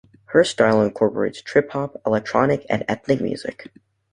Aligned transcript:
Her 0.29 0.43
style 0.43 0.81
incorporates 0.81 1.43
trip 1.43 1.69
hop, 1.73 2.01
electronic 2.07 2.65
and 2.69 2.83
ethnic 2.87 3.21
music. 3.21 3.69